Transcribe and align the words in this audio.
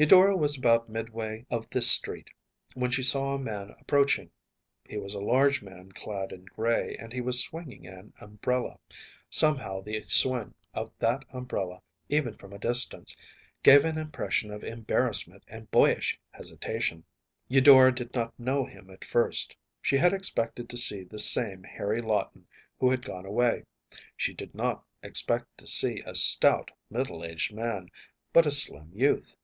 Eudora 0.00 0.36
was 0.36 0.56
about 0.56 0.88
midway 0.88 1.44
of 1.50 1.68
this 1.70 1.90
street 1.90 2.30
when 2.74 2.88
she 2.88 3.02
saw 3.02 3.34
a 3.34 3.38
man 3.40 3.74
approaching. 3.80 4.30
He 4.88 4.96
was 4.96 5.12
a 5.12 5.20
large 5.20 5.60
man 5.60 5.90
clad 5.90 6.30
in 6.30 6.44
gray, 6.44 6.94
and 7.00 7.12
he 7.12 7.20
was 7.20 7.42
swinging 7.42 7.84
an 7.88 8.12
umbrella. 8.20 8.78
Somehow 9.28 9.80
the 9.80 10.00
swing 10.04 10.54
of 10.72 10.92
that 11.00 11.24
umbrella, 11.30 11.82
even 12.08 12.36
from 12.36 12.52
a 12.52 12.60
distance, 12.60 13.16
gave 13.64 13.84
an 13.84 13.98
impression 13.98 14.52
of 14.52 14.62
embarrassment 14.62 15.42
and 15.48 15.68
boyish 15.72 16.16
hesitation. 16.30 17.02
Eudora 17.48 17.92
did 17.92 18.14
not 18.14 18.38
know 18.38 18.64
him 18.64 18.90
at 18.90 19.04
first. 19.04 19.56
She 19.82 19.96
had 19.96 20.12
expected 20.12 20.68
to 20.68 20.76
see 20.76 21.02
the 21.02 21.18
same 21.18 21.64
Harry 21.64 22.00
Lawton 22.00 22.46
who 22.78 22.88
had 22.88 23.04
gone 23.04 23.26
away. 23.26 23.64
She 24.16 24.32
did 24.32 24.54
not 24.54 24.84
expect 25.02 25.58
to 25.58 25.66
see 25.66 26.04
a 26.06 26.14
stout, 26.14 26.70
middle 26.88 27.24
aged 27.24 27.52
man, 27.52 27.90
but 28.32 28.46
a 28.46 28.52
slim 28.52 28.92
youth. 28.94 29.34